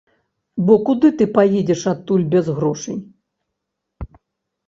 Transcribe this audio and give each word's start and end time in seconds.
Бо 0.67 0.73
куды 0.87 1.09
ты 1.17 1.25
паедзеш 1.35 1.83
адтуль 1.93 2.25
без 2.35 2.45
грошай? 2.59 2.97